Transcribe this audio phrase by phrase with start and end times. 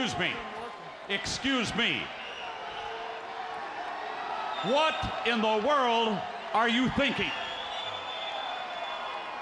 [0.00, 0.32] Excuse me.
[1.10, 2.00] Excuse me.
[4.62, 4.94] What
[5.26, 6.18] in the world
[6.54, 7.30] are you thinking?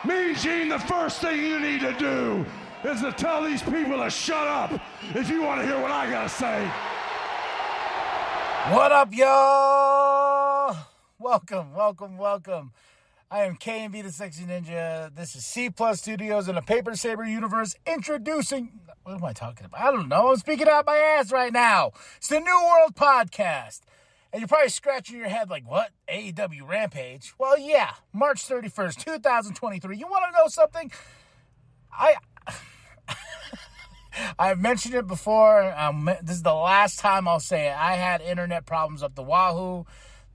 [0.05, 2.45] Me, Gene, the first thing you need to do
[2.83, 4.73] is to tell these people to shut up
[5.15, 6.69] if you want to hear what I gotta say.
[8.75, 10.77] What up, y'all?
[11.21, 12.73] Welcome, welcome, welcome.
[13.31, 15.15] I am KMB the Sexy Ninja.
[15.15, 18.81] This is C Plus Studios in a Paper Saber universe introducing.
[19.03, 19.83] What am I talking about?
[19.83, 20.31] I don't know.
[20.31, 21.93] I'm speaking out my ass right now.
[22.17, 23.83] It's the New World Podcast.
[24.33, 25.91] And you're probably scratching your head like, what?
[26.11, 27.35] AEW Rampage?
[27.39, 29.99] Well, yeah, March 31st, 2023.
[29.99, 30.91] You want to know something?
[31.93, 32.15] I.
[34.39, 35.79] I've mentioned it before.
[35.79, 37.77] Um, this is the last time I'll say it.
[37.77, 39.85] I had internet problems up the wahoo.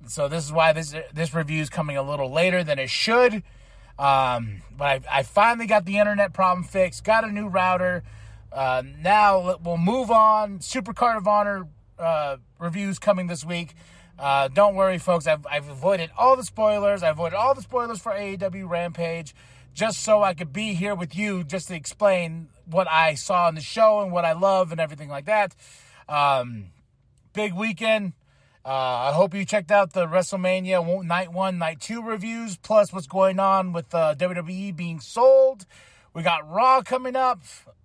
[0.07, 3.44] So this is why this this review is coming a little later than it should.
[3.98, 7.03] Um, but I, I, finally got the internet problem fixed.
[7.03, 8.03] Got a new router.
[8.52, 10.61] Uh, now we'll move on.
[10.61, 11.67] Super Card of Honor
[11.99, 13.75] uh, reviews coming this week.
[14.17, 15.28] Uh, don't worry, folks.
[15.28, 17.03] I've, I've avoided all the spoilers.
[17.03, 19.35] I avoided all the spoilers for AEW Rampage
[19.73, 23.56] just so I could be here with you just to explain what I saw in
[23.56, 25.56] the show and what I love and everything like that.
[26.08, 26.67] Um,
[27.33, 28.13] big weekend.
[28.66, 33.08] Uh, I hope you checked out the WrestleMania Night 1, Night 2 reviews, plus what's
[33.08, 35.66] going on with uh, WWE being sold.
[36.14, 37.41] We got Raw coming up,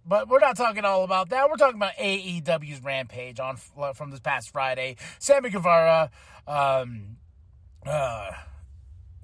[0.06, 1.50] but we're not talking all about that.
[1.50, 4.96] We're talking about AEW's Rampage on from this past Friday.
[5.18, 6.10] Sammy Guevara.
[6.46, 7.16] Um,
[7.84, 8.30] uh,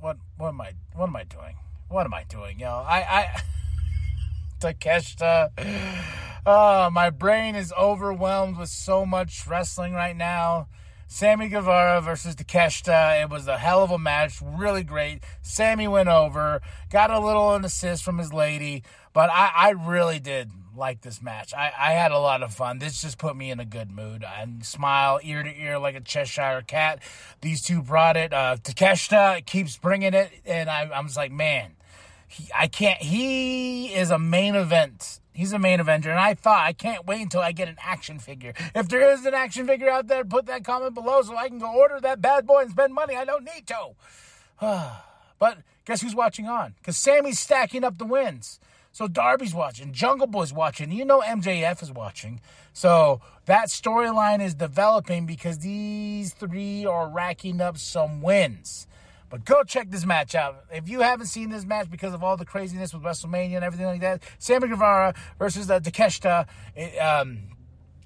[0.01, 1.57] what what am I what am I doing?
[1.89, 2.59] What am I doing?
[2.59, 3.43] Yo, I I
[4.61, 5.51] Takeshita.
[6.45, 10.69] Uh, my brain is overwhelmed with so much wrestling right now.
[11.15, 13.23] Sammy Guevara versus Takeshita.
[13.23, 15.23] It was a hell of a match, really great.
[15.43, 20.19] Sammy went over, got a little an assist from his lady, but I, I really
[20.19, 21.55] did like this match.
[21.55, 22.81] I, I had a lot of fun.
[22.81, 24.25] This just put me in a good mood.
[24.25, 27.01] I smile ear to ear like a Cheshire cat.
[27.43, 28.33] These two brought it.
[28.33, 31.77] Uh, Takeshita keeps bringing it, and I, I'm just like, man,
[32.29, 33.01] he, I can't.
[33.01, 37.21] He is a main event He's a main eventer, and I thought I can't wait
[37.21, 38.55] until I get an action figure.
[38.73, 41.59] If there is an action figure out there, put that comment below so I can
[41.59, 43.17] go order that bad boy and spend money.
[43.17, 43.91] I don't need to.
[45.41, 46.75] but guess who's watching on?
[46.79, 48.61] Because Sammy's stacking up the wins.
[48.93, 52.41] So Darby's watching, Jungle Boy's watching, you know MJF is watching.
[52.73, 58.87] So that storyline is developing because these three are racking up some wins.
[59.35, 60.65] But go check this match out.
[60.73, 63.87] If you haven't seen this match because of all the craziness with WrestleMania and everything
[63.87, 66.47] like that, Sammy Guevara versus uh, Takeshita,
[66.77, 67.41] it, um,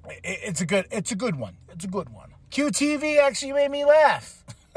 [0.07, 1.59] it, it's a good, it's a good one.
[1.69, 2.31] It's a good one.
[2.51, 4.43] QTV actually made me laugh.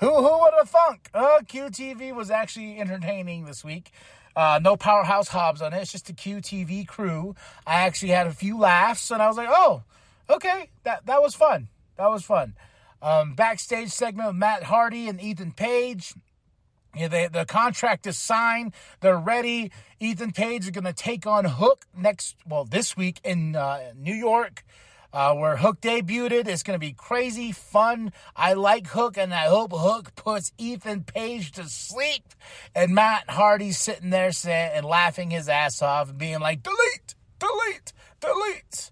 [0.00, 1.10] who who would have thunk?
[1.12, 3.90] Uh, QTV was actually entertaining this week.
[4.34, 5.82] Uh, no powerhouse Hobbs on it.
[5.82, 7.36] It's just a QTV crew.
[7.66, 9.82] I actually had a few laughs, and I was like, "Oh,
[10.30, 11.68] okay, that that was fun.
[11.98, 12.54] That was fun."
[13.02, 16.14] Um, backstage segment with Matt Hardy and Ethan Page.
[16.94, 18.74] Yeah, they, the contract is signed.
[19.00, 19.72] They're ready.
[19.98, 24.14] Ethan Page is going to take on Hook next, well, this week in uh, New
[24.14, 24.62] York,
[25.12, 26.46] uh, where Hook debuted.
[26.46, 28.12] It's going to be crazy fun.
[28.36, 32.34] I like Hook, and I hope Hook puts Ethan Page to sleep.
[32.72, 37.14] And Matt Hardy's sitting there saying and laughing his ass off and being like, delete,
[37.40, 38.90] delete, delete.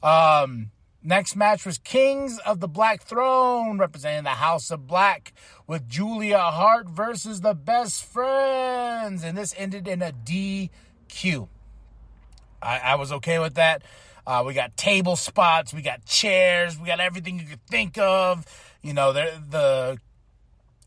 [0.00, 0.70] Um,
[1.08, 5.32] Next match was Kings of the Black Throne, representing the House of Black,
[5.66, 9.24] with Julia Hart versus the Best Friends.
[9.24, 11.48] And this ended in a DQ.
[12.60, 13.84] I, I was okay with that.
[14.26, 18.44] Uh, we got table spots, we got chairs, we got everything you could think of.
[18.82, 19.98] You know, the, the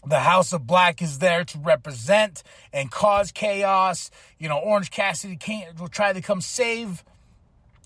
[0.05, 4.11] the House of Black is there to represent and cause chaos.
[4.37, 7.03] You know, Orange Cassidy can't will try to come save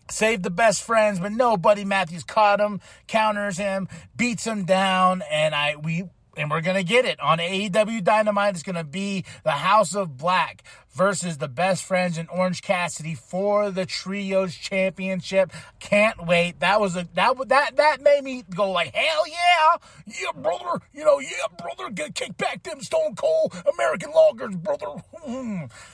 [0.10, 5.24] saved the best friends, but no, Buddy Matthews caught him, counters him, beats him down,
[5.32, 6.06] and I we
[6.38, 8.56] and we're gonna get it on AEW Dynamite.
[8.56, 10.64] It's gonna be the House of Black
[10.96, 15.52] versus the best friends in Orange Cassidy for the Trios Championship.
[15.80, 16.62] Can't wait.
[16.62, 19.78] That was a that that that made me go like hell yeah,
[20.08, 20.82] yeah brother.
[20.94, 21.92] You know yeah brother.
[21.92, 25.04] Get kick back them Stone Cold American loggers, brother.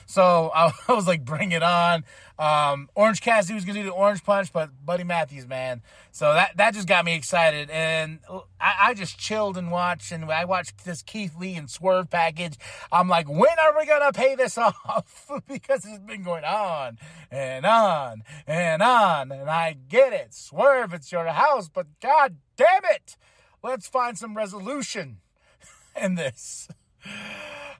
[0.06, 2.04] So I, I was like, bring it on.
[2.38, 5.82] Um, Orange Cassidy was gonna do the Orange Punch, but Buddy Matthews, man.
[6.10, 8.18] So that that just got me excited, and
[8.60, 12.56] I, I just chilled and watched, and I watched this Keith Lee and Swerve package.
[12.90, 14.76] I'm like, when are we gonna pay this off?
[14.96, 16.98] Off because it's been going on
[17.30, 19.32] and on and on.
[19.32, 20.34] And I get it.
[20.34, 23.16] Swerve, it's your house, but god damn it.
[23.62, 25.18] Let's find some resolution
[26.00, 26.68] in this.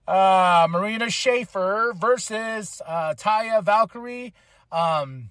[0.07, 4.35] Uh, Marina Shafir versus uh, Taya Valkyrie.
[4.71, 5.31] Um,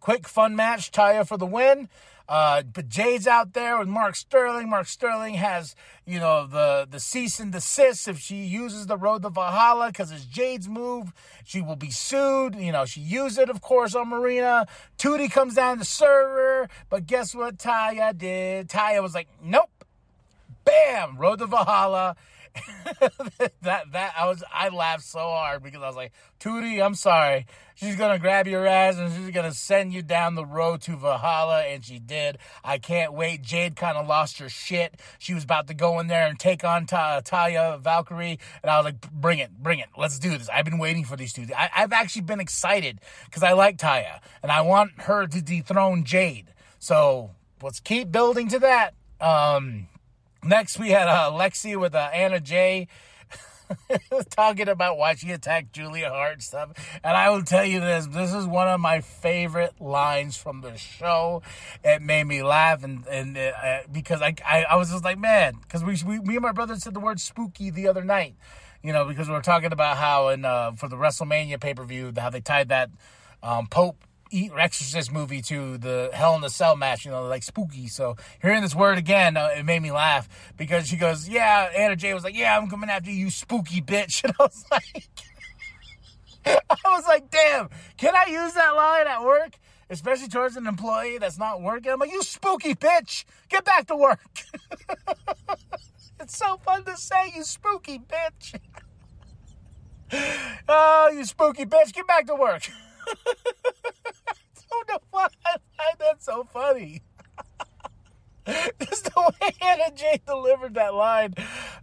[0.00, 0.92] quick, fun match.
[0.92, 1.88] Taya for the win.
[2.28, 4.68] Uh, but Jade's out there with Mark Sterling.
[4.68, 8.08] Mark Sterling has, you know, the, the cease and desist.
[8.08, 11.12] If she uses the road to Valhalla because it's Jade's move,
[11.44, 12.56] she will be sued.
[12.56, 14.66] You know, she used it, of course, on Marina.
[14.98, 16.68] Tootie comes down to serve her.
[16.90, 18.68] But guess what Taya did?
[18.68, 19.70] Taya was like, nope.
[20.64, 21.16] Bam!
[21.16, 22.16] Road to Valhalla.
[23.62, 27.46] that that I was I laughed so hard because I was like, Tootie, I'm sorry.
[27.74, 31.62] She's gonna grab your ass and she's gonna send you down the road to Valhalla,
[31.62, 32.38] and she did.
[32.64, 33.42] I can't wait.
[33.42, 34.98] Jade kind of lost her shit.
[35.18, 38.78] She was about to go in there and take on Ta- Taya Valkyrie, and I
[38.78, 40.48] was like, bring it, bring it, let's do this.
[40.48, 41.46] I've been waiting for these two.
[41.56, 46.04] I, I've actually been excited because I like Taya and I want her to dethrone
[46.04, 46.52] Jade.
[46.78, 47.32] So
[47.62, 48.94] let's keep building to that.
[49.20, 49.88] Um,
[50.46, 52.86] Next, we had uh, Lexi with uh, Anna Jay
[54.30, 56.70] talking about why she attacked Julia Hart stuff.
[57.02, 60.76] And I will tell you this: this is one of my favorite lines from the
[60.76, 61.42] show.
[61.82, 65.54] It made me laugh, and and uh, because I, I, I was just like, man,
[65.62, 68.36] because we, we me and my brother said the word spooky the other night.
[68.82, 71.82] You know, because we were talking about how in uh, for the WrestleMania pay per
[71.84, 72.90] view, how they tied that
[73.42, 73.98] um, Pope
[74.32, 77.86] Exorcist movie to the Hell in the Cell match, you know, like spooky.
[77.86, 81.96] So hearing this word again, uh, it made me laugh because she goes, "Yeah." Anna
[81.96, 85.10] Jay was like, "Yeah, I'm coming after you, spooky bitch," and I was like,
[86.46, 89.58] I was like, "Damn, can I use that line at work?"
[89.88, 91.92] Especially towards an employee that's not working.
[91.92, 94.20] I'm like, "You spooky bitch, get back to work."
[96.20, 98.58] it's so fun to say, "You spooky bitch."
[100.68, 102.68] oh, you spooky bitch, get back to work.
[104.70, 107.02] don't know why I find that so funny.
[108.80, 111.34] Just the way Anna Jay delivered that line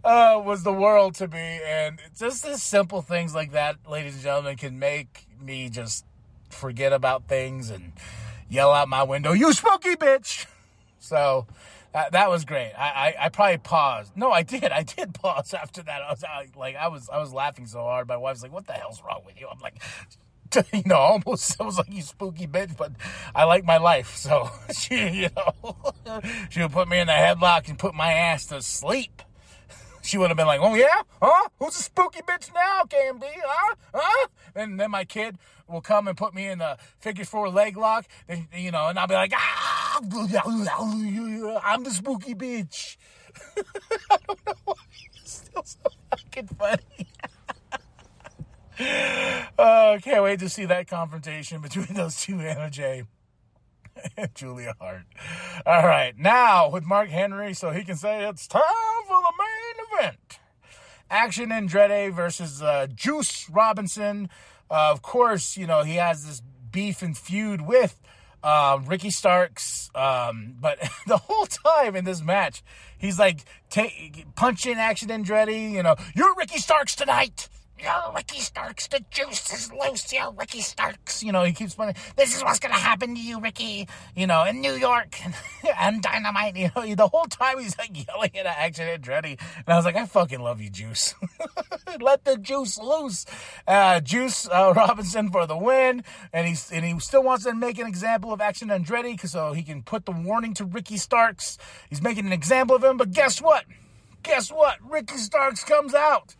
[0.02, 1.60] uh, was the world to me.
[1.62, 6.06] And just the simple things like that, ladies and gentlemen, can make me just
[6.48, 7.92] forget about things and
[8.48, 10.46] yell out my window, you spooky bitch.
[10.98, 11.46] So
[11.92, 12.72] that, that was great.
[12.78, 14.16] I, I, I, probably paused.
[14.16, 14.64] No, I did.
[14.64, 16.00] I did pause after that.
[16.02, 18.08] I was I, like, I was, I was laughing so hard.
[18.08, 19.48] My wife's like, what the hell's wrong with you?
[19.50, 19.82] I'm like,
[20.72, 22.92] you know, almost was like you spooky bitch, but
[23.34, 25.76] I like my life, so she, you know,
[26.50, 29.22] she would put me in a headlock and put my ass to sleep.
[30.02, 31.48] She would have been like, "Oh yeah, huh?
[31.58, 33.24] Who's a spooky bitch now, KMB?
[33.42, 33.74] Huh?
[33.94, 37.78] Huh?" And then my kid will come and put me in the figure four leg
[37.78, 42.98] lock, and you know, and I'll be like, "Ah, I'm the spooky bitch."
[44.10, 44.74] I don't know why
[45.14, 47.08] it's still so fucking funny.
[48.78, 53.04] Oh, can't wait to see that confrontation between those two, Anna Jay
[54.16, 55.04] and Julia Hart.
[55.64, 58.62] All right, now with Mark Henry, so he can say it's time
[59.06, 60.38] for the main event.
[61.10, 64.28] Action Andretti versus uh, Juice Robinson.
[64.70, 66.42] Uh, of course, you know, he has this
[66.72, 68.00] beef and feud with
[68.42, 69.90] uh, Ricky Starks.
[69.94, 72.62] Um, but the whole time in this match,
[72.98, 77.48] he's like t- punching Action Andretti, you know, you're Ricky Starks tonight.
[77.84, 80.10] Yo, Ricky Starks, the juice is loose.
[80.10, 81.22] Yo, Ricky Starks.
[81.22, 83.86] You know, he keeps running, this is what's going to happen to you, Ricky.
[84.16, 85.18] You know, in New York
[85.78, 86.56] and Dynamite.
[86.56, 89.38] You know, the whole time he's like yelling at Action Andretti.
[89.58, 91.14] And I was like, I fucking love you, Juice.
[92.00, 93.26] Let the juice loose.
[93.66, 96.04] Uh, juice uh, Robinson for the win.
[96.32, 99.62] And, he's, and he still wants to make an example of Action Andretti so he
[99.62, 101.58] can put the warning to Ricky Starks.
[101.90, 102.96] He's making an example of him.
[102.96, 103.66] But guess what?
[104.22, 104.78] Guess what?
[104.80, 106.34] Ricky Starks comes out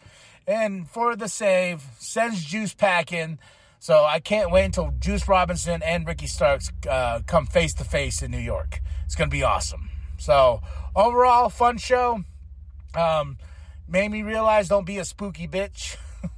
[0.46, 3.38] and for the save, sends Juice packing.
[3.78, 8.22] So I can't wait until Juice Robinson and Ricky Starks uh, come face to face
[8.22, 8.80] in New York.
[9.04, 9.90] It's going to be awesome.
[10.18, 10.62] So
[10.96, 12.24] overall, fun show.
[12.94, 13.36] Um,
[13.86, 15.96] made me realize don't be a spooky bitch.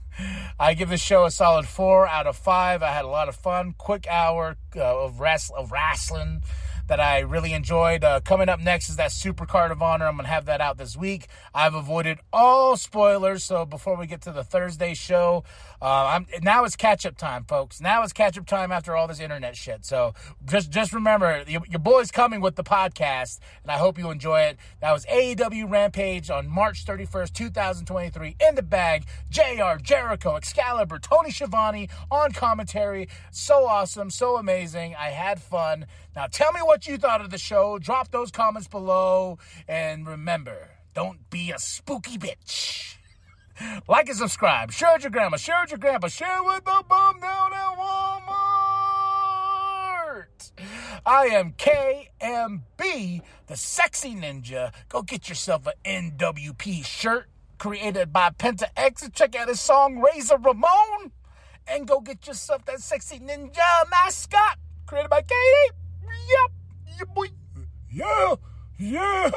[0.59, 2.83] I give this show a solid four out of five.
[2.83, 3.75] I had a lot of fun.
[3.79, 6.43] Quick hour uh, of, wrest- of wrestling
[6.89, 8.05] that I really enjoyed.
[8.05, 10.07] Uh, coming up next is that Super Card of Honor.
[10.07, 11.27] I'm going to have that out this week.
[11.55, 13.45] I've avoided all spoilers.
[13.45, 15.45] So before we get to the Thursday show,
[15.81, 17.81] uh, now it's catch up time, folks.
[17.81, 19.85] Now it's catch up time after all this internet shit.
[19.85, 20.15] So
[20.45, 24.43] just just remember, your, your boy's coming with the podcast, and I hope you enjoy
[24.43, 24.59] it.
[24.81, 28.37] That was AEW Rampage on March 31st, 2023.
[28.49, 33.09] In the bag, JR, Jericho, Excalibur, Tony Schiavone on commentary.
[33.31, 34.95] So awesome, so amazing.
[34.99, 35.87] I had fun.
[36.15, 37.79] Now tell me what you thought of the show.
[37.79, 42.97] Drop those comments below, and remember, don't be a spooky bitch.
[43.89, 44.71] Like and subscribe.
[44.71, 45.39] Share with your grandma.
[45.39, 46.09] Share with your grandpa.
[46.09, 48.67] Share with the bum down at Walmart.
[51.07, 54.73] I am KMB, the sexy ninja.
[54.89, 57.29] Go get yourself an NWP shirt
[57.59, 61.13] created by Penta X and check out his song Razor Ramon.
[61.69, 65.77] And go get yourself that sexy ninja mascot created by Katie.
[66.05, 66.66] Yep.
[67.97, 68.35] Yeah,
[68.77, 69.31] yeah.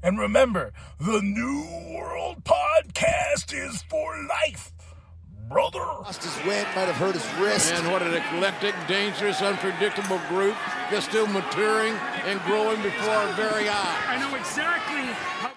[0.00, 4.72] And remember, the New World Podcast is for life,
[5.48, 5.80] brother.
[5.80, 7.72] Lost his wind, might have hurt his wrist.
[7.72, 10.54] And what an eclectic, dangerous, unpredictable group,
[10.92, 11.94] just still maturing
[12.24, 14.04] and growing before our very eyes.
[14.06, 15.10] I know exactly
[15.42, 15.53] how